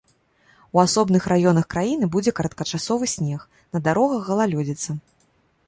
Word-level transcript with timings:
У 0.77 0.79
асобных 0.83 1.27
раёнах 1.31 1.65
краіны 1.73 2.05
будзе 2.17 2.33
кароткачасовы 2.41 3.05
снег, 3.15 3.39
на 3.77 3.85
дарогах 3.89 4.21
галалёдзіца. 4.31 5.01